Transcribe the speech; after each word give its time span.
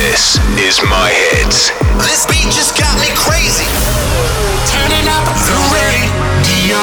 This 0.00 0.40
is 0.56 0.80
my 0.88 1.10
hits. 1.12 1.72
This 2.08 2.24
beat 2.24 2.48
just 2.56 2.72
got 2.72 2.94
me 3.02 3.08
crazy. 3.12 3.68
Turning 4.72 5.06
up 5.12 5.26
the 5.44 5.56
radio. 5.76 6.80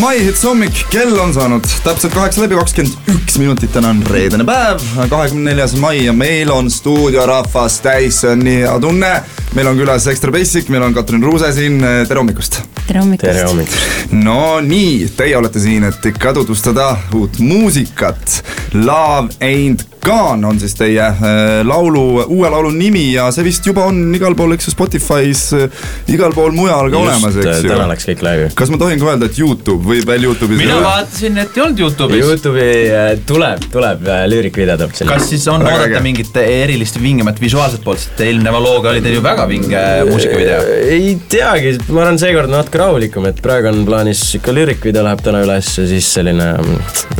mai 0.00 0.18
hits 0.24 0.42
hommik, 0.44 0.82
kell 0.90 1.16
on 1.18 1.32
saanud 1.32 1.64
täpselt 1.84 2.12
kaheksa 2.12 2.42
läbi 2.42 2.58
kakskümmend 2.58 3.08
üks 3.14 3.38
minutit, 3.40 3.72
täna 3.72 3.94
on 3.94 4.02
reedene 4.10 4.44
päev, 4.44 4.84
kahekümne 5.08 5.46
neljas 5.48 5.72
mai 5.80 6.02
ja 6.02 6.12
meil 6.12 6.52
on 6.52 6.68
stuudiorahvas 6.70 7.78
täis, 7.86 8.20
see 8.20 8.34
on 8.34 8.44
nii 8.44 8.58
hea 8.66 8.76
tunne. 8.84 9.14
meil 9.54 9.72
on 9.72 9.80
külas 9.80 10.10
Extra 10.12 10.34
Basic, 10.34 10.68
meil 10.68 10.84
on 10.84 10.94
Katrin 10.94 11.24
Ruuse 11.24 11.52
siin, 11.56 11.80
tere 11.80 12.20
hommikust. 12.20 12.60
tere 12.84 13.00
hommikust. 13.00 13.30
tere 13.30 13.48
hommikust. 13.48 14.12
no 14.12 14.60
nii, 14.60 15.08
teie 15.16 15.40
olete 15.40 15.62
siin, 15.62 15.88
et 15.88 16.12
ikka 16.12 16.36
tutvustada 16.36 16.96
uut 17.14 17.40
muusikat. 17.40 18.42
Love 18.74 19.32
ain't 19.40 19.93
gone 20.04 20.46
on 20.46 20.58
siis 20.60 20.74
teie 20.76 21.00
äh, 21.00 21.62
laulu, 21.66 22.24
uue 22.26 22.50
laulu 22.50 22.70
nimi 22.74 23.06
ja 23.14 23.28
see 23.34 23.44
vist 23.46 23.66
juba 23.66 23.86
on 23.88 24.00
igal 24.16 24.36
pool, 24.36 24.54
eks 24.56 24.68
ju, 24.68 24.74
Spotify's 24.74 25.44
äh,, 25.56 25.84
igal 26.12 26.34
pool 26.36 26.52
mujal 26.56 26.90
ka 26.92 27.00
olemas, 27.00 27.38
eks 27.40 27.64
ju 27.64 27.70
täna. 27.72 27.86
läks 27.90 28.08
kõik 28.10 28.24
laivi. 28.26 28.50
kas 28.58 28.72
ma 28.72 28.80
tohin 28.80 29.00
ka 29.00 29.08
öelda, 29.12 29.30
et 29.30 29.40
Youtube 29.40 29.88
või 29.88 30.02
veel 30.06 30.28
Youtube'is 30.28 30.60
mina 30.60 30.76
ole? 30.78 30.86
vaatasin, 30.86 31.40
et 31.40 31.56
ei 31.56 31.64
olnud 31.64 31.82
Youtube'is. 31.84 32.24
Youtube'i 32.28 32.74
äh, 32.90 33.08
tuleb, 33.28 33.68
tuleb 33.72 34.04
lüürikvideo 34.32 34.76
tuleb 34.82 34.98
sinna. 34.98 35.16
kas 35.16 35.30
siis 35.32 35.46
on 35.52 35.64
oodata 35.64 36.02
mingit 36.04 36.36
erilist 36.44 37.00
vingemat 37.00 37.40
visuaalset 37.40 37.84
poolt, 37.84 38.02
sest 38.04 38.24
eelneva 38.26 38.60
looga 38.62 38.92
oli 38.92 39.02
teil 39.04 39.18
ju 39.18 39.24
väga 39.24 39.48
vinge 39.50 39.84
muusikavideo. 40.10 40.60
ei 40.98 41.14
teagi, 41.32 41.76
ma 41.88 42.04
arvan, 42.04 42.20
seekord 42.20 42.52
on 42.52 42.58
natuke 42.58 42.82
rahulikum, 42.82 43.30
et 43.30 43.40
praegu 43.44 43.72
on 43.72 43.84
plaanis 43.88 44.22
ikka 44.40 44.52
lüürikvideo 44.54 45.06
läheb 45.06 45.24
täna 45.24 45.40
üles 45.46 45.72
ja 45.80 45.88
siis 45.88 46.12
selline, 46.18 46.52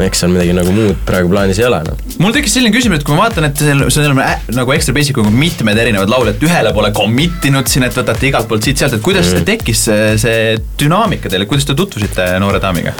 eks 0.05 0.25
seal 0.25 0.34
midagi 0.34 0.56
nagu 0.56 0.75
muud 0.75 1.01
praegu 1.09 1.33
plaanis 1.33 1.62
ei 1.62 1.69
ole 1.70 1.80
noh. 1.89 2.05
mul 2.20 2.34
tekkis 2.37 2.59
selline 2.59 2.73
küsimus, 2.74 3.01
et 3.01 3.06
kui 3.06 3.16
ma 3.16 3.24
vaatan, 3.27 3.48
et 3.48 3.60
seal, 3.60 3.84
seal 3.95 4.12
on 4.12 4.20
nagu 4.56 4.74
Extra 4.74 4.95
Basic 4.96 5.19
on 5.23 5.30
mitmed 5.34 5.78
erinevad 5.80 6.10
lauljad, 6.12 6.42
ühele 6.45 6.73
pole 6.77 6.91
commit 6.97 7.47
inud 7.48 7.70
siin, 7.70 7.87
et 7.87 7.97
võtate 7.97 8.28
igalt 8.28 8.50
poolt 8.50 8.66
siit-sealt, 8.66 8.98
et 8.98 9.05
kuidas 9.05 9.31
mm. 9.33 9.47
tekkis 9.48 9.84
see, 9.89 10.11
see 10.20 10.41
dünaamika 10.81 11.33
teile, 11.33 11.48
kuidas 11.50 11.69
te 11.69 11.77
tutvusite 11.78 12.34
noore 12.42 12.61
daamiga? 12.62 12.94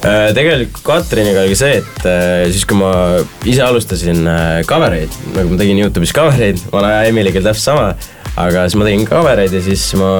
Äh, 0.00 0.30
tegelikult 0.36 0.80
Katriniga 0.86 1.44
oli 1.44 1.56
see, 1.58 1.80
et 1.82 2.06
äh, 2.08 2.46
siis 2.48 2.64
kui 2.68 2.78
ma 2.80 2.92
ise 3.48 3.64
alustasin 3.66 4.24
äh, 4.24 4.62
cover 4.68 4.96
eid, 4.96 5.18
nagu 5.36 5.52
ma 5.52 5.60
tegin 5.60 5.82
Youtube'is 5.82 6.14
cover 6.16 6.40
eid, 6.48 6.62
vana 6.72 7.02
Emiliga 7.08 7.40
oli 7.40 7.50
täpselt 7.50 7.66
sama, 7.66 7.90
aga 8.38 8.64
siis 8.68 8.78
ma 8.78 8.86
tegin 8.86 9.06
cover 9.08 9.42
eid 9.42 9.54
ja 9.56 9.62
siis 9.64 9.84
ma, 9.98 10.10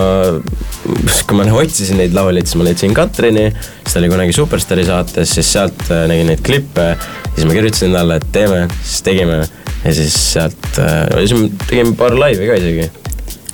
kui 1.27 1.39
ma 1.39 1.47
otsisin 1.61 2.01
neid 2.01 2.15
lauljaid, 2.17 2.49
siis 2.49 2.59
ma 2.59 2.67
leidsin 2.67 2.95
Katrini, 2.97 3.49
siis 3.85 3.95
ta 3.95 4.01
oli 4.03 4.11
kunagi 4.13 4.35
Superstaari 4.37 4.87
saates, 4.89 5.35
siis 5.39 5.53
sealt 5.55 5.87
äh, 5.89 6.07
nägin 6.11 6.31
neid 6.33 6.43
klippe, 6.47 6.93
siis 7.35 7.47
ma 7.47 7.57
kirjutasin 7.57 7.95
talle, 7.97 8.21
et 8.21 8.31
teeme, 8.35 8.65
siis 8.83 9.03
tegime. 9.07 9.43
Ja 9.81 9.93
siis 9.97 10.17
sealt 10.35 10.67
äh,, 10.77 11.07
siis 11.23 11.33
me 11.39 11.47
tegime 11.67 11.95
paar 11.97 12.13
laivi 12.19 12.49
ka 12.51 12.59
isegi. 12.61 12.91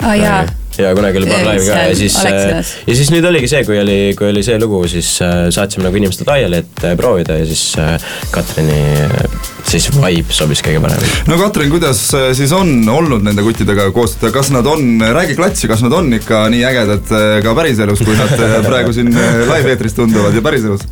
Aa 0.02 0.08
Ah, 0.10 0.16
jaa, 0.18 0.40
ja 0.82 0.94
kunagi 0.96 1.22
oli 1.22 1.30
paar 1.30 1.40
Äh, 1.40 1.46
laivi 1.46 1.66
ka 1.66 1.80
ja 1.88 1.96
siis, 1.96 2.16
Alexilas. 2.20 2.72
ja 2.86 2.96
siis 2.98 3.10
nüüd 3.14 3.26
oligi 3.28 3.48
see, 3.50 3.64
kui 3.66 3.78
oli, 3.80 3.98
kui 4.18 4.30
oli 4.30 4.42
see 4.46 4.58
lugu, 4.62 4.82
siis 4.90 5.10
äh, 5.24 5.46
saatsime 5.54 5.86
nagu 5.86 5.98
inimestele 6.00 6.32
laiali, 6.32 6.62
et 6.64 6.84
äh, 6.84 6.96
proovida 6.98 7.38
ja 7.38 7.46
siis 7.48 7.64
äh, 7.80 7.94
Katrini 8.34 8.80
äh, 9.06 9.46
siis 9.66 9.88
vibe 9.94 10.34
sobis 10.34 10.62
kõige 10.64 10.80
paremini. 10.82 11.12
no 11.30 11.38
Katrin, 11.40 11.70
kuidas 11.72 12.02
äh, 12.16 12.28
siis 12.38 12.52
on 12.56 12.72
olnud 12.92 13.24
nende 13.26 13.44
kuttidega 13.46 13.88
koostööd, 13.94 14.32
kas 14.34 14.50
nad 14.54 14.66
on, 14.70 15.00
räägi 15.00 15.36
klatsi, 15.38 15.70
kas 15.70 15.84
nad 15.86 15.94
on 15.96 16.12
ikka 16.18 16.46
nii 16.52 16.64
ägedad 16.68 17.14
äh, 17.14 17.26
ka 17.44 17.54
päriselus, 17.58 18.02
kui 18.06 18.18
nad 18.18 18.34
äh, 18.38 18.58
praegu 18.68 18.94
siin 18.96 19.12
äh, 19.14 19.40
live-eetris 19.50 19.96
tunduvad 19.98 20.36
ja 20.36 20.44
päriselus? 20.44 20.86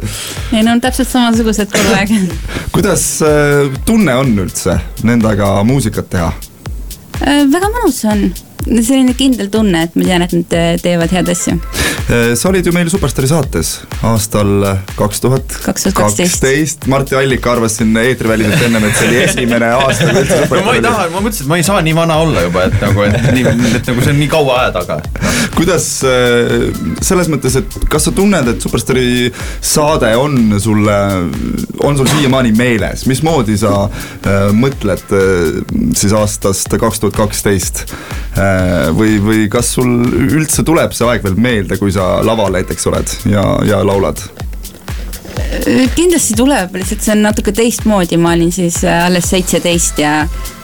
ei 0.53 0.63
no 0.67 0.75
on 0.77 0.83
täpselt 0.85 1.11
samasugused 1.11 1.71
kogu 1.75 1.95
aeg. 1.99 2.15
kuidas 2.75 3.07
äh, 3.27 3.71
tunne 3.87 4.17
on 4.21 4.35
üldse 4.47 4.79
nendega 5.07 5.57
muusikat 5.67 6.11
teha? 6.15 6.33
Äh, 7.23 7.45
väga 7.51 7.71
mõnus 7.71 8.03
on, 8.11 8.27
selline 8.67 9.15
kindel 9.19 9.51
tunne, 9.53 9.85
et 9.87 9.97
ma 9.97 10.05
tean, 10.09 10.25
et 10.27 10.33
nad 10.33 10.57
äh, 10.59 10.75
teevad 10.83 11.15
head 11.15 11.29
asju. 11.33 11.59
Sa 12.37 12.49
olid 12.51 12.67
ju 12.67 12.73
meil 12.75 12.91
Superstaari 12.93 13.29
saates 13.31 13.69
aastal 14.05 14.51
kaks 14.99 15.23
tuhat 15.25 15.55
2012. 15.65 15.93
kaksteist, 15.97 16.87
Martti 16.93 17.17
Allik 17.17 17.47
arvas 17.49 17.79
siin 17.79 17.97
eetriväliselt 17.97 18.67
ennem, 18.67 18.85
et 18.89 18.99
see 18.99 19.09
oli 19.09 19.23
esimene 19.25 19.71
aasta, 19.79 20.11
üldse 20.13 20.41
no 20.43 20.61
ma 20.67 20.75
ei 20.77 20.83
Superstaari 20.83 20.83
taha, 20.85 21.07
ma 21.15 21.23
mõtlesin, 21.25 21.47
et 21.47 21.53
ma 21.53 21.59
ei 21.61 21.67
saa 21.67 21.81
nii 21.85 21.95
vana 21.97 22.19
olla 22.21 22.45
juba, 22.45 22.67
et 22.69 22.77
nagu, 22.83 23.07
et 23.07 23.29
nii, 23.33 23.55
et 23.79 23.89
nagu 23.89 24.05
see 24.05 24.13
on 24.13 24.21
nii 24.21 24.29
kaua 24.35 24.59
aja 24.63 24.75
taga. 24.77 24.99
kuidas 25.57 25.87
äh, 26.09 26.69
selles 27.05 27.31
mõttes, 27.33 27.57
et 27.61 27.79
kas 27.93 28.09
sa 28.09 28.15
tunned, 28.17 28.53
et 28.53 28.65
Superstaari 28.65 29.31
saade 29.65 30.13
on 30.21 30.59
sulle, 30.61 30.99
on 31.85 31.99
sul 32.01 32.11
siiamaani 32.13 32.53
meeles, 32.59 33.07
mismoodi 33.11 33.57
sa 33.61 33.87
äh, 33.87 34.51
mõtled 34.53 35.17
äh, 35.17 35.63
siis 35.97 36.15
aastast 36.17 36.77
kaks 36.81 37.01
tuhat 37.03 37.17
kaksteist 37.17 37.85
või, 38.99 39.21
või 39.23 39.45
kas 39.53 39.69
sul 39.77 39.91
üldse 40.27 40.65
tuleb 40.67 40.95
see 40.97 41.07
aeg 41.07 41.23
veel 41.23 41.37
meelde, 41.39 41.79
kui 41.79 41.93
sa 41.95 42.19
laval 42.27 42.55
näiteks 42.55 42.87
oled 42.91 43.19
ja, 43.31 43.45
ja 43.67 43.85
laulad? 43.87 44.23
kindlasti 45.95 46.35
tuleb, 46.39 46.75
lihtsalt 46.75 47.03
see 47.05 47.13
on 47.15 47.23
natuke 47.25 47.53
teistmoodi, 47.55 48.19
ma 48.21 48.35
olin 48.35 48.53
siis 48.53 48.81
äh, 48.85 49.05
alles 49.07 49.29
seitseteist 49.31 49.99
ja 50.03 50.15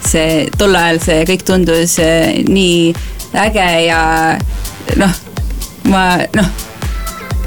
see 0.07 0.49
tol 0.59 0.75
ajal 0.75 1.01
see 1.03 1.23
kõik 1.29 1.45
tundus 1.47 1.97
äh, 2.03 2.41
nii 2.49 2.91
äge 3.39 3.69
ja 3.87 4.01
noh, 4.99 5.21
ma 5.91 6.05
noh, 6.37 6.51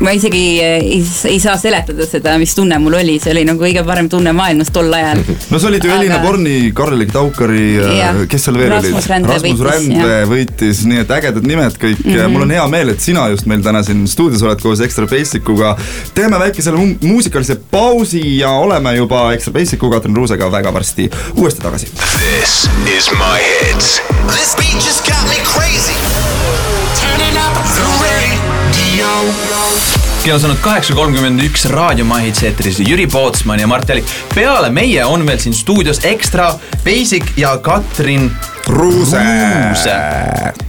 ma 0.03 0.11
isegi 0.11 0.43
äh, 0.61 0.81
ei, 0.83 1.01
ei 1.31 1.39
saa 1.39 1.55
seletada 1.57 2.05
seda, 2.09 2.35
mis 2.41 2.53
tunne 2.57 2.77
mul 2.83 2.97
oli, 2.99 3.17
see 3.23 3.31
oli 3.33 3.45
nagu 3.47 3.61
kõige 3.63 3.83
parem 3.87 4.09
tunne 4.11 4.33
maailmas 4.35 4.71
tol 4.75 4.91
ajal. 4.93 5.21
no 5.51 5.59
see 5.59 5.69
olid 5.69 5.85
ju 5.87 5.93
Elina 5.95 6.17
Aga- 6.19 6.27
Borni, 6.27 6.55
Karl-Erik 6.75 7.13
Taukari 7.15 7.63
Jah., 7.77 8.19
kes 8.29 8.47
seal 8.49 8.59
veel 8.59 8.75
olid? 8.77 8.97
Rasmus 9.23 9.63
Randve 9.67 10.19
võitis, 10.29 10.83
nii 10.89 11.03
et 11.05 11.13
ägedad 11.17 11.47
nimed 11.47 11.77
kõik 11.79 12.03
mm, 12.03 12.15
-hmm. 12.17 12.33
mul 12.35 12.45
on 12.47 12.55
hea 12.57 12.65
meel, 12.71 12.93
et 12.95 13.01
sina 13.03 13.27
just 13.31 13.47
meil 13.49 13.63
täna 13.65 13.83
siin 13.83 14.03
stuudios 14.11 14.43
oled 14.43 14.61
koos 14.63 14.81
Extra 14.83 15.07
Basicuga. 15.07 15.75
teeme 16.13 16.39
väikese 16.39 16.71
mu- 16.75 16.97
muusikalise 17.01 17.55
pausi 17.71 18.23
ja 18.39 18.51
oleme 18.51 18.95
juba 18.95 19.25
Extra 19.33 19.53
Basicu 19.53 19.89
Katrin 19.91 20.15
Ruusega 20.15 20.51
väga 20.51 20.73
varsti 20.73 21.09
uuesti 21.37 21.61
tagasi. 21.61 21.87
This 22.19 22.67
is 22.97 23.11
my 23.11 23.39
hits. 23.61 24.01
This 24.35 24.55
beat 24.55 24.79
just 24.85 25.05
got 25.05 25.23
me 25.29 25.42
kell 30.23 30.35
on 30.35 30.39
saanud 30.39 30.59
kaheksa 30.63 30.93
kolmkümmend 30.95 31.41
üks 31.43 31.65
Raadio 31.67 32.05
Mahits 32.07 32.45
eetris 32.47 32.77
Jüri 32.79 33.07
Pootsman 33.11 33.59
ja 33.59 33.67
Mart 33.67 33.89
Jalik. 33.89 34.05
peale 34.35 34.69
meie 34.71 35.05
on 35.05 35.25
veel 35.27 35.39
siin 35.39 35.53
stuudios 35.53 35.99
Extra, 36.07 36.53
Basic 36.85 37.33
ja 37.37 37.57
Katrin 37.57 38.31
Ruuse. 38.67 39.17
Ruuse. 39.17 39.95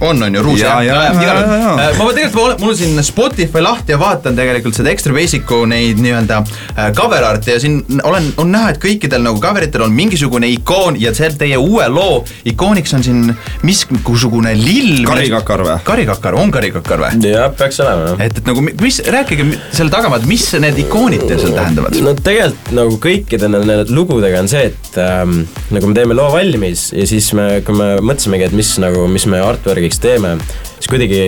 on, 0.01 0.23
on 0.23 0.35
ju, 0.35 0.41
Ruuse 0.43 0.65
Ja, 0.65 0.81
ja, 0.83 0.95
ja, 1.03 1.21
ja, 1.23 1.33
ja. 1.57 1.89
Äh, 1.89 1.97
ma 1.97 2.09
tegelikult, 2.13 2.59
mul 2.59 2.73
on 2.73 2.77
siin 2.77 2.99
Spotify 3.03 3.61
lahti 3.63 3.93
ja 3.93 3.99
vaatan 3.99 4.35
tegelikult 4.35 4.75
seda 4.75 4.91
Extra 4.91 5.13
Basicu 5.15 5.61
neid 5.69 6.01
nii-öelda 6.03 6.41
äh, 6.43 6.89
cover 6.97 7.23
art'e 7.23 7.55
ja 7.55 7.61
siin 7.63 7.79
olen, 8.03 8.27
on 8.41 8.51
näha, 8.51 8.73
et 8.73 8.81
kõikidel 8.83 9.23
nagu 9.23 9.39
cover 9.43 9.63
itel 9.67 9.85
on 9.87 9.95
mingisugune 9.95 10.49
ikoon 10.57 10.99
ja 10.99 11.13
see 11.15 11.29
teie 11.39 11.57
uue 11.61 11.87
loo 11.91 12.19
ikooniks 12.51 12.93
on 12.97 13.05
siin 13.05 13.21
mingisugune 13.65 14.53
lill. 14.59 15.05
Karikakar 15.07 15.63
või? 15.65 15.77
karikakar, 15.87 16.37
on 16.41 16.51
karikakar 16.53 17.05
või? 17.05 17.23
jah, 17.31 17.47
peaks 17.55 17.79
olema 17.85 18.11
jah. 18.11 18.25
et, 18.27 18.41
et 18.43 18.51
nagu 18.51 18.65
mi- 18.65 18.75
mis, 18.81 18.99
rääkige 19.07 19.47
selle 19.71 19.93
tagamaad, 19.93 20.27
mis 20.29 20.49
need 20.59 20.83
ikoonid 20.83 21.23
teil 21.29 21.39
seal 21.41 21.55
tähendavad? 21.55 21.95
no 22.03 22.15
tegelikult 22.19 22.75
nagu 22.75 22.99
kõikide 23.07 23.49
nende 23.51 23.79
lugudega 23.95 24.43
on 24.43 24.51
see, 24.51 24.67
et 24.73 24.99
ähm, 25.01 25.41
nagu 25.71 25.89
me 25.91 25.97
teeme 25.97 26.17
loo 26.17 26.27
valmis 26.35 26.89
ja 26.95 27.07
siis 27.09 27.31
me, 27.37 27.47
kui 27.65 27.77
me 27.79 27.84
mõtlesimegi, 28.01 28.49
et 28.49 28.55
mis 28.57 28.73
nagu, 28.81 29.05
mis 29.11 29.27
me 29.31 29.41
artwork'iks 29.43 30.01
teeme, 30.03 30.35
siis 30.77 30.89
kuidagi 30.91 31.21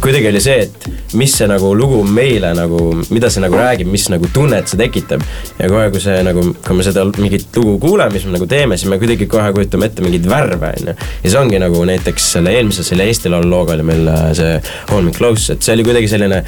kuidagi 0.00 0.28
oli 0.28 0.40
see, 0.42 0.66
et 0.66 0.88
mis 1.16 1.32
see 1.32 1.48
nagu 1.48 1.70
lugu 1.76 2.02
meile 2.04 2.50
nagu, 2.56 2.78
mida 3.14 3.30
see 3.32 3.42
nagu 3.42 3.56
räägib, 3.56 3.88
mis 3.90 4.08
nagu 4.12 4.28
tunnet 4.34 4.68
see 4.68 4.80
tekitab. 4.80 5.22
ja 5.58 5.68
kohe, 5.70 5.88
kui 5.92 6.02
see 6.02 6.18
nagu, 6.26 6.44
kui 6.64 6.76
me 6.76 6.84
seda 6.84 7.04
mingit 7.16 7.56
lugu 7.56 7.78
kuuleme, 7.82 8.12
mis 8.12 8.26
me 8.28 8.34
nagu 8.36 8.48
teeme, 8.50 8.76
siis 8.76 8.90
me 8.90 8.98
kuidagi 9.00 9.28
kohe 9.30 9.52
kujutame 9.56 9.88
ette 9.88 10.04
mingeid 10.04 10.28
värve, 10.28 10.72
on 10.80 10.92
ju. 10.92 10.96
ja 11.24 11.32
see 11.32 11.40
ongi 11.40 11.60
nagu 11.62 11.80
näiteks 11.88 12.32
selle 12.36 12.52
eelmise, 12.56 12.84
selle 12.86 13.06
Eesti 13.08 13.32
Laulu 13.32 13.50
looga 13.50 13.76
oli 13.78 13.86
meil 13.88 14.12
äh, 14.12 14.26
see 14.36 14.58
Hold 14.90 15.08
me 15.08 15.12
close, 15.16 15.52
et 15.52 15.64
see 15.64 15.74
oli 15.76 15.86
kuidagi 15.86 16.10
selline 16.10 16.42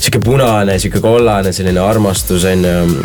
sihuke 0.00 0.20
punane, 0.24 0.78
sihuke 0.80 1.02
kollane, 1.04 1.52
selline 1.52 1.80
armastus, 1.84 2.46
on 2.48 2.64
ju. 2.64 3.04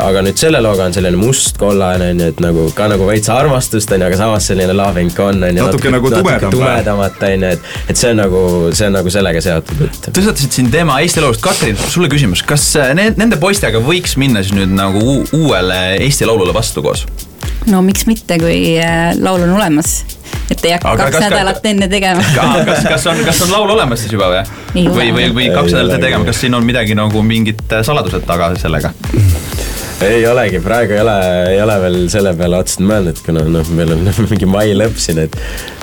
aga 0.00 0.24
nüüd 0.24 0.40
selle 0.40 0.60
looga 0.64 0.88
on 0.88 0.96
selline 0.96 1.20
mustkollane, 1.20 2.10
on 2.14 2.24
ju, 2.24 2.30
et 2.32 2.42
nagu 2.42 2.66
ka 2.76 2.88
nagu 2.90 3.08
veits 3.08 3.28
armastust, 3.32 3.92
on 3.92 4.00
ju, 4.00 4.08
aga 4.08 4.20
samas 4.20 4.48
selline 4.50 4.76
love 4.76 5.00
and 5.00 5.14
con, 5.16 5.42
on 5.44 5.60
ju. 5.60 5.68
Natuke 5.68 5.92
nagu 5.92 6.12
tumedam 6.12 6.54
tumedamat, 6.56 7.20
on 7.28 7.46
ju, 7.46 7.52
et, 7.58 7.70
et 7.92 8.00
see 8.00 8.14
on 8.14 8.22
nagu, 8.24 8.42
see 8.72 8.88
on 8.88 8.96
nagu 8.98 9.09
sellega 9.14 9.40
seotud, 9.44 9.80
et 9.86 10.10
tõstatasid 10.16 10.54
siin 10.56 10.70
teema 10.72 11.00
Eesti 11.04 11.20
Laulust, 11.24 11.42
Katrin, 11.44 11.76
sulle 11.90 12.08
küsimus, 12.12 12.42
kas 12.46 12.68
äh, 12.80 12.92
ne- 12.98 13.12
nende 13.16 13.36
poistega 13.40 13.80
võiks 13.84 14.16
minna 14.20 14.42
siis 14.44 14.54
nüüd 14.56 14.72
nagu 14.76 15.00
uu- 15.02 15.26
uuele 15.36 15.80
Eesti 16.04 16.28
Laulule 16.28 16.54
vastu 16.56 16.82
koos? 16.86 17.06
no 17.68 17.82
miks 17.84 18.06
mitte, 18.08 18.38
kui 18.40 18.76
äh, 18.80 19.10
laul 19.20 19.42
on 19.44 19.50
olemas, 19.58 19.90
et 20.50 20.62
ei 20.64 20.72
hakka 20.76 20.94
Aga 20.94 21.04
kaks 21.10 21.18
kas- 21.18 21.26
nädalat 21.28 21.66
enne 21.68 21.88
tegema. 21.92 22.22
kas, 22.64 22.86
kas 22.88 23.06
on, 23.12 23.20
kas 23.26 23.42
on 23.44 23.52
laul 23.52 23.74
olemas 23.76 24.00
siis 24.04 24.12
juba 24.16 24.30
või 24.32 24.86
või, 24.88 25.10
või, 25.16 25.28
või 25.36 25.48
kaks 25.52 25.74
nädalat 25.76 25.98
ette 25.98 26.06
tegema, 26.08 26.24
kas 26.30 26.40
siin 26.40 26.56
on 26.56 26.64
midagi 26.66 26.96
nagu 26.98 27.22
mingid 27.22 27.60
äh, 27.72 27.84
saladused 27.86 28.24
taga 28.28 28.52
sellega? 28.60 28.94
Ei 30.00 30.22
olegi, 30.26 30.58
praegu 30.64 30.94
ei 30.96 31.00
ole, 31.02 31.14
ei 31.52 31.58
ole 31.62 31.74
veel 31.82 31.96
selle 32.12 32.30
peale 32.38 32.56
otseselt 32.62 32.86
mõelnud, 32.88 33.18
kuna 33.24 33.42
noh, 33.52 33.68
meil 33.76 33.90
on 33.92 34.06
mingi 34.32 34.46
mai 34.48 34.70
lõpp 34.76 34.96
siin, 35.00 35.18
et, 35.26 35.36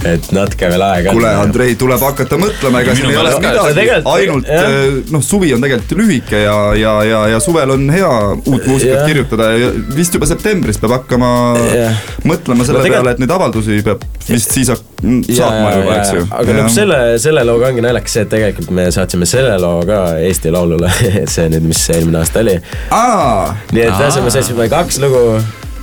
et 0.10 0.30
natuke 0.34 0.70
veel 0.74 0.84
aega 0.88 1.14
kuule, 1.14 1.30
Andrei, 1.44 1.76
tuleb 1.80 2.02
hakata 2.02 2.40
mõtlema, 2.42 2.82
ega 2.82 2.96
siin 2.98 3.12
ei 3.12 3.20
ole 3.22 3.34
midagi. 3.38 4.00
ainult 4.16 4.50
eh, 4.50 4.98
noh, 5.14 5.22
suvi 5.26 5.52
on 5.54 5.62
tegelikult 5.64 5.94
lühike 6.02 6.42
ja, 6.48 6.56
ja, 6.80 6.96
ja, 7.06 7.22
ja 7.36 7.42
suvel 7.44 7.76
on 7.78 7.86
hea 7.94 8.10
uut 8.42 8.66
muusikat 8.70 9.06
kirjutada 9.10 9.52
ja 9.58 9.70
vist 9.96 10.18
juba 10.18 10.30
septembris 10.30 10.82
peab 10.82 10.98
hakkama 10.98 11.32
Jah. 11.76 12.02
mõtlema 12.26 12.66
selle 12.66 12.82
No 12.82 12.86
tegelikult- 12.88 12.98
peale, 12.98 13.14
et 13.18 13.22
neid 13.24 13.36
avaldusi 13.38 13.80
peab 13.86 14.04
vist 14.28 14.54
siis 14.58 14.74
hak- 14.74 14.97
saatma 15.04 15.70
juba, 15.76 16.00
eks 16.00 16.14
ju. 16.16 16.24
aga 16.40 16.56
noh, 16.58 16.72
selle, 16.74 16.98
selle 17.22 17.44
looga 17.46 17.70
ongi 17.70 17.84
naljakas 17.86 18.18
see, 18.18 18.26
et 18.26 18.34
tegelikult 18.34 18.74
me 18.74 18.88
saatsime 18.94 19.30
selle 19.30 19.54
loo 19.62 19.84
ka 19.88 20.02
Eesti 20.26 20.54
Laulule, 20.54 20.90
see 21.36 21.48
nüüd, 21.54 21.70
mis 21.70 21.84
eelmine 21.94 22.24
aasta 22.24 22.42
oli. 22.42 22.58
aa, 22.96 23.54
nii 23.74 23.86
et 23.86 23.94
ühesõnaga 23.94 24.28
me 24.28 24.36
saime 24.40 24.70
kaks 24.74 25.02
lugu. 25.06 25.24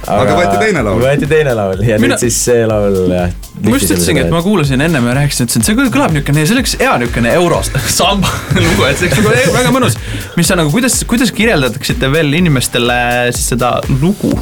Aga 0.05 0.34
võeti 0.37 0.58
teine 0.61 0.82
laul. 0.84 0.99
võeti 1.00 1.28
teine 1.31 1.55
laul 1.56 1.78
ja 1.81 1.96
Mina- 1.96 2.19
nüüd 2.19 2.25
siis 2.26 2.37
see 2.44 2.66
laul 2.69 2.99
jah. 3.08 3.31
ma 3.62 3.72
just 3.72 3.88
ütlesingi, 3.94 4.20
et 4.26 4.34
ma 4.34 4.43
kuulasin 4.44 4.82
ennem 4.84 5.06
ja 5.08 5.14
rääkisin, 5.16 5.46
ütlesin, 5.49 5.64
et 5.64 5.70
see 5.70 5.78
kõlab 5.94 6.12
niisugune, 6.12 6.44
see 6.44 6.56
oleks 6.58 6.75
hea 6.82 6.96
niisugune 7.00 7.32
eurosamba 7.38 8.32
lugu, 8.66 8.84
et 8.90 9.00
see 9.00 9.08
oleks 9.08 9.22
nagu 9.22 9.55
väga 9.56 9.72
mõnus. 9.78 9.96
mis 10.37 10.50
sa 10.50 10.58
nagu, 10.61 10.75
kuidas, 10.75 10.99
kuidas 11.08 11.32
kirjeldataksite 11.32 12.11
veel 12.12 12.37
inimestele 12.37 12.99
siis 13.32 13.49
seda 13.55 13.78
lugu, 14.02 14.34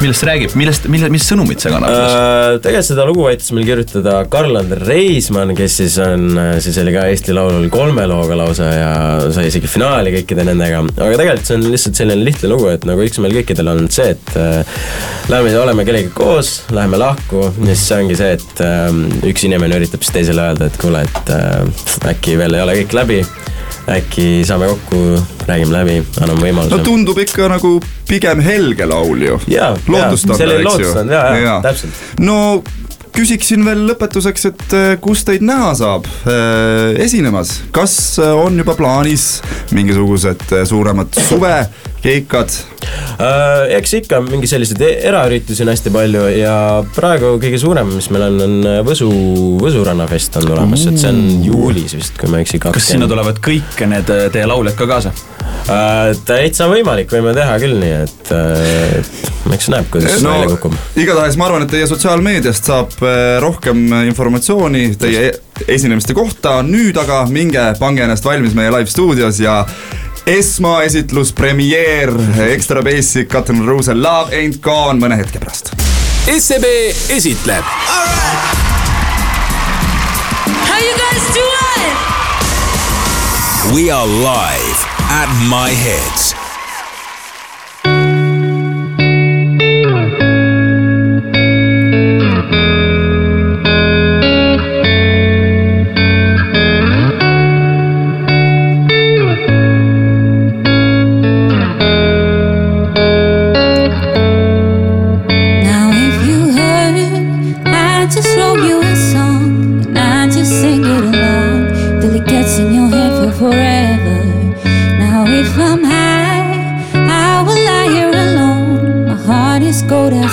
millest 0.00 0.22
see 0.22 0.28
räägib, 0.28 0.54
millest, 0.58 0.86
mille, 0.92 1.10
mis 1.12 1.26
sõnumit 1.28 1.62
see 1.62 1.72
kannab? 1.72 1.92
Äh, 1.92 2.56
tegelikult 2.62 2.88
seda 2.88 3.06
lugu 3.08 3.26
aitas 3.28 3.50
meil 3.56 3.66
kirjutada 3.68 4.16
Karl-Ander 4.32 4.80
Reismann, 4.88 5.54
kes 5.58 5.76
siis 5.82 5.96
on, 6.02 6.26
siis 6.64 6.78
oli 6.82 6.94
ka 6.94 7.04
Eesti 7.10 7.36
Laulul 7.36 7.68
kolme 7.72 8.06
looga 8.10 8.38
lausa 8.40 8.70
ja 8.72 8.92
sai 9.34 9.48
isegi 9.50 9.70
finaali 9.70 10.14
kõikide 10.16 10.46
nendega. 10.48 10.82
aga 10.88 11.20
tegelikult 11.20 11.50
see 11.50 11.58
on 11.58 11.68
lihtsalt 11.68 12.00
selline 12.00 12.26
lihtne 12.26 12.52
lugu, 12.52 12.70
et 12.72 12.86
nagu 12.88 13.04
üks 13.04 13.20
meil 13.22 13.36
kõikidel 13.40 13.72
on 13.74 13.90
see, 13.92 14.14
et 14.16 14.34
äh, 14.40 14.80
lähme, 15.32 15.52
oleme 15.60 15.86
kellegagi 15.88 16.14
koos, 16.16 16.54
läheme 16.74 17.00
lahku 17.00 17.46
ja 17.50 17.74
siis 17.74 17.88
ongi 17.98 18.18
see, 18.18 18.34
et 18.38 18.64
äh, 18.64 18.88
üks 19.30 19.46
inimene 19.48 19.80
üritab 19.80 20.04
siis 20.06 20.16
teisele 20.20 20.50
öelda, 20.50 20.70
et 20.70 20.80
kuule, 20.80 21.04
et 21.04 21.34
äh, 21.36 21.86
äkki 22.14 22.38
veel 22.40 22.56
ei 22.56 22.64
ole 22.64 22.80
kõik 22.82 22.96
läbi 23.02 23.22
äkki 23.90 24.42
saame 24.46 24.68
kokku, 24.70 24.98
räägime 25.50 25.76
läbi, 25.76 25.96
anname 26.20 26.46
võimaluse 26.46 26.76
no 26.76 26.84
tundub 26.86 27.18
ikka 27.22 27.48
nagu 27.52 27.76
pigem 28.08 28.42
helge 28.44 28.86
laul 28.88 29.26
ju. 29.26 29.40
Oli 30.46 30.60
eks 30.60 30.84
ju. 30.84 30.92
jaa, 31.14 31.26
jaa, 31.44 31.58
täpselt. 31.64 32.04
no 32.22 32.38
küsiksin 33.14 33.64
veel 33.66 33.84
lõpetuseks, 33.88 34.46
et 34.50 34.74
eh, 34.76 34.92
kus 35.02 35.24
teid 35.26 35.44
näha 35.46 35.72
saab 35.78 36.06
eh, 36.30 37.00
esinemas, 37.04 37.56
kas 37.74 37.94
eh, 38.22 38.32
on 38.44 38.58
juba 38.60 38.76
plaanis 38.78 39.26
mingisugused 39.76 40.46
suuremad 40.70 41.20
suvekeikad? 42.00 42.48
Äh, 43.20 43.76
eks 43.76 43.92
ikka 43.94 44.20
mingi 44.24 44.48
selliseid 44.48 44.80
e- 44.80 45.00
eraüritusi 45.08 45.62
on 45.62 45.68
hästi 45.68 45.90
palju 45.92 46.22
ja 46.38 46.54
praegu 46.96 47.34
kõige 47.42 47.58
suurem, 47.60 47.90
mis 47.92 48.08
meil 48.10 48.24
on, 48.24 48.40
on 48.40 48.86
Võsu, 48.86 49.10
Võsu 49.60 49.84
rannafest 49.84 50.36
on 50.40 50.48
tulemas, 50.48 50.86
et 50.88 50.98
see 51.00 51.10
on 51.12 51.44
juulis 51.44 51.94
vist, 51.98 52.16
kui 52.18 52.30
ma 52.30 52.40
ei 52.40 52.46
eksi. 52.46 52.60
kas 52.64 52.88
sinna 52.94 53.08
tulevad 53.10 53.40
kõik 53.44 53.84
need 53.90 54.10
äh, 54.10 54.28
teie 54.32 54.48
lauljad 54.48 54.78
ka 54.78 54.88
kaasa? 54.88 55.12
äh,? 55.68 56.14
täitsa 56.24 56.70
võimalik, 56.72 57.12
võime 57.12 57.36
teha 57.36 57.60
küll 57.60 57.76
nii, 57.82 57.94
et 58.06 58.32
äh, 58.36 59.52
eks 59.52 59.70
näeb, 59.72 59.92
kuidas 59.92 60.20
no, 60.24 60.34
välja 60.38 60.50
kukub. 60.54 60.80
igatahes 60.96 61.36
ma 61.36 61.50
arvan, 61.50 61.68
et 61.68 61.74
teie 61.76 61.88
sotsiaalmeediast 61.90 62.72
saab 62.72 62.96
rohkem 63.44 63.88
informatsiooni 64.08 64.94
teie 65.00 65.28
e- 65.28 65.38
esinemiste 65.68 66.16
kohta, 66.16 66.62
nüüd 66.64 66.96
aga 66.96 67.26
minge, 67.28 67.74
pange 67.78 68.06
ennast 68.06 68.24
valmis 68.24 68.56
meie 68.56 68.72
live 68.72 68.88
stuudios 68.88 69.42
ja 69.44 69.60
esmaesitlus, 70.26 71.32
premeer, 71.32 72.12
Extra 72.50 72.82
Basic, 72.82 73.28
Cotton 73.28 73.66
Rose, 73.66 73.94
Love 73.94 74.36
Ain't 74.36 74.60
Gone 74.64 74.98
mõne 75.00 75.16
hetke 75.20 75.40
pärast. 75.42 75.72
SEB 76.30 76.66
esitleb 77.16 77.64
How 80.68 80.78
you 80.78 80.94
guys 81.00 81.24
doing? 81.34 81.96
We 83.74 83.90
are 83.90 84.06
live 84.06 84.86
at 85.10 85.28
My 85.48 85.70
Hits. 85.70 86.39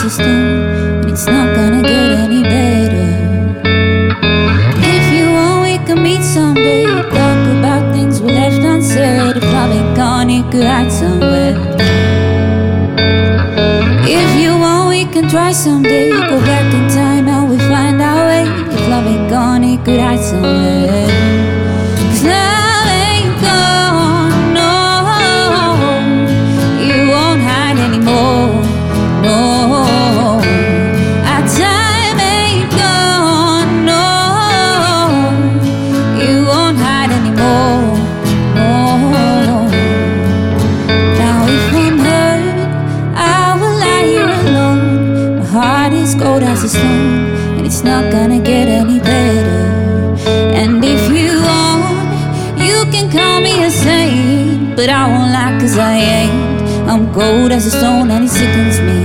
Stone, 0.09 1.01
and 1.01 1.09
it's 1.09 1.25
not 1.25 1.55
gonna 1.55 1.81
get 1.81 2.19
any 2.25 2.43
better. 2.43 3.07
If 4.95 5.05
you 5.13 5.31
want, 5.31 5.63
we 5.63 5.77
can 5.85 6.01
meet 6.01 6.23
someday. 6.23 6.85
Talk 6.85 7.39
about 7.57 7.93
things 7.93 8.21
we 8.21 8.31
left 8.31 8.61
unsaid. 8.61 9.37
If 9.37 9.43
love 9.43 9.71
ain't 9.71 9.95
gone, 9.95 10.29
it 10.29 10.51
could 10.51 10.65
hide 10.65 10.91
somewhere. 10.91 11.55
If 14.07 14.29
you 14.41 14.57
want, 14.57 14.89
we 14.89 15.05
can 15.05 15.29
try 15.29 15.51
someday. 15.51 16.11
Go 16.11 16.39
back 16.41 16.73
in 16.73 16.87
time 16.89 17.27
and 17.27 17.49
we 17.49 17.57
find 17.57 18.01
our 18.01 18.27
way. 18.27 18.43
If 18.73 18.87
love 18.89 19.05
ain't 19.05 19.29
gone, 19.29 19.63
it 19.63 19.83
could 19.83 19.99
hide 19.99 20.19
somewhere. 20.19 21.36
But 54.87 54.95
I 54.95 55.07
won't 55.11 55.31
lie 55.33 55.59
'cause 55.59 55.77
I 55.77 55.95
ain't. 56.17 56.33
I'm 56.89 57.03
cold 57.13 57.51
as 57.51 57.65
a 57.65 57.71
stone, 57.71 58.09
and 58.09 58.23
it 58.23 58.31
sickens 58.31 58.79
me. 58.87 58.99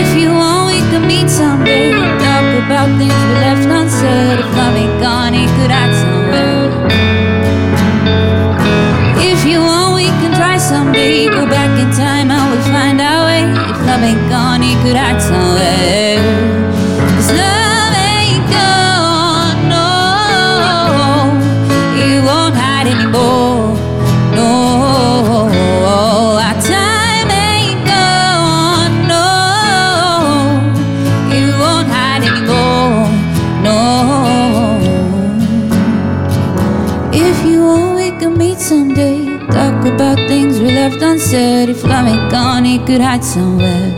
If 0.00 0.08
you 0.20 0.28
want, 0.40 0.62
we 0.70 0.78
can 0.90 1.06
meet 1.06 1.28
someday. 1.28 1.92
Talk 2.24 2.46
about 2.64 2.88
things 2.98 3.20
we 3.28 3.34
left 3.46 3.66
unsaid. 3.78 4.38
If 4.42 4.50
love 4.56 4.76
ain't 4.82 4.96
gone, 5.02 5.34
it 5.42 5.50
could 5.56 5.72
hide 5.78 5.94
somewhere. 6.04 6.70
If 9.30 9.40
you 9.50 9.58
want, 9.70 9.90
we 10.00 10.06
can 10.20 10.32
try 10.40 10.56
someday. 10.56 11.28
Go 11.36 11.42
back 11.56 11.72
in 11.82 11.90
time 12.04 12.30
and 12.34 12.44
we'll 12.50 12.68
find 12.76 12.98
our 13.10 13.20
way. 13.28 13.44
If 13.72 13.78
love 13.88 14.02
ain't 14.10 14.24
gone, 14.30 14.62
it 14.70 14.76
could 14.82 14.96
hide 15.02 15.20
somewhere. 15.20 16.57
Could 42.88 43.02
hide 43.02 43.22
somewhere. 43.22 43.92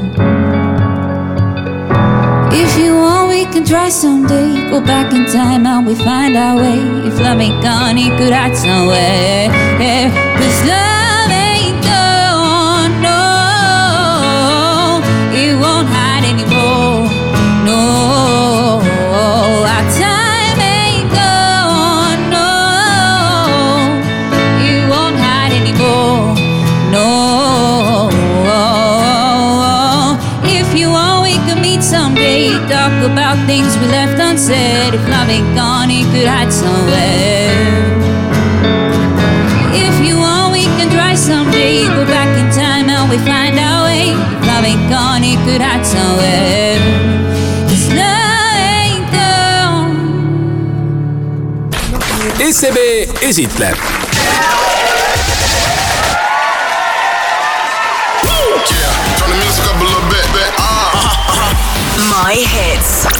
If 2.52 2.76
you 2.76 2.96
want, 2.96 3.28
we 3.28 3.44
can 3.44 3.64
try 3.64 3.88
someday. 3.88 4.68
Go 4.68 4.80
back 4.80 5.12
in 5.12 5.26
time 5.26 5.64
and 5.64 5.86
we 5.86 5.94
find 5.94 6.36
our 6.36 6.56
way. 6.56 6.80
If 7.06 7.20
love 7.20 7.38
ain't 7.38 7.62
gone, 7.62 7.96
it 7.98 8.18
could 8.18 8.32
hide 8.32 8.56
somewhere. 8.56 9.46
Cause 10.38 10.66
love 10.66 10.99
about 32.88 33.36
things 33.46 33.76
we 33.78 33.86
left 33.86 34.18
unsaid. 34.18 34.94
If 34.94 35.08
love 35.08 35.28
ain't 35.28 35.54
gone, 35.54 35.90
it 35.90 36.04
could 36.12 36.26
hide 36.26 36.52
somewhere. 36.52 37.52
If 39.74 40.00
you 40.06 40.16
want, 40.18 40.52
we 40.52 40.64
can 40.76 40.88
try 40.90 41.14
someday. 41.14 41.86
Go 41.86 42.04
back 42.06 42.28
in 42.38 42.48
time 42.50 42.88
and 42.88 43.10
we 43.10 43.18
find 43.18 43.58
our 43.58 43.84
way. 43.84 44.12
If 44.12 44.46
love 44.46 44.64
ain't 44.64 44.88
gone, 44.88 45.22
it 45.24 45.38
could 45.44 45.60
hide 45.60 45.84
somewhere. 45.84 46.78
'Cause 47.68 47.86
love 48.00 48.56
ain't 48.80 49.06
gone. 49.12 49.96
SEB 52.38 52.78
esitleb 53.28 53.76
My 62.10 62.34
hits. 62.34 63.19